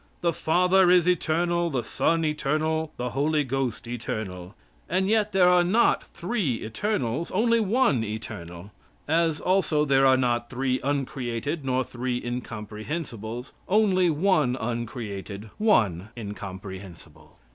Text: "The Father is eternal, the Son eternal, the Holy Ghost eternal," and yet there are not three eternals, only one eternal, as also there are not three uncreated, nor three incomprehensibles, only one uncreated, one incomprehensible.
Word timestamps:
"The 0.21 0.33
Father 0.33 0.89
is 0.89 1.07
eternal, 1.07 1.69
the 1.69 1.83
Son 1.83 2.25
eternal, 2.25 2.91
the 2.97 3.11
Holy 3.11 3.43
Ghost 3.43 3.85
eternal," 3.85 4.55
and 4.89 5.07
yet 5.07 5.31
there 5.31 5.47
are 5.47 5.63
not 5.63 6.05
three 6.05 6.65
eternals, 6.65 7.29
only 7.29 7.59
one 7.59 8.03
eternal, 8.03 8.71
as 9.07 9.39
also 9.39 9.85
there 9.85 10.07
are 10.07 10.17
not 10.17 10.49
three 10.49 10.79
uncreated, 10.83 11.63
nor 11.63 11.83
three 11.83 12.19
incomprehensibles, 12.19 13.51
only 13.67 14.09
one 14.09 14.55
uncreated, 14.59 15.51
one 15.59 16.09
incomprehensible. 16.17 17.37